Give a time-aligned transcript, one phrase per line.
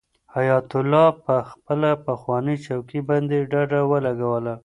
[0.35, 4.55] حیات الله په خپله پخوانۍ چوکۍ باندې ډډه ولګوله.